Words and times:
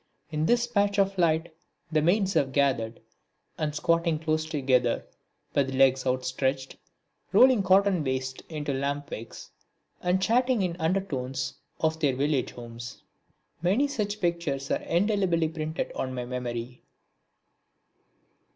In 0.31 0.47
this 0.47 0.65
patch 0.65 0.97
of 0.97 1.15
light 1.19 1.55
the 1.91 2.01
maids 2.01 2.33
have 2.33 2.51
gathered 2.51 2.99
and 3.59 3.71
are 3.71 3.75
squatting 3.75 4.17
close 4.17 4.45
together, 4.47 5.05
with 5.53 5.75
legs 5.75 6.07
outstretched, 6.07 6.75
rolling 7.31 7.61
cotton 7.61 8.03
waste 8.03 8.41
into 8.49 8.73
lamp 8.73 9.11
wicks, 9.11 9.51
and 10.01 10.19
chatting 10.19 10.63
in 10.63 10.75
undertones 10.79 11.53
of 11.81 11.99
their 11.99 12.15
village 12.15 12.53
homes. 12.53 13.03
Many 13.61 13.87
such 13.87 14.19
pictures 14.19 14.71
are 14.71 14.81
indelibly 14.81 15.47
printed 15.49 15.91
on 15.91 16.15
my 16.15 16.25
memory. 16.25 16.81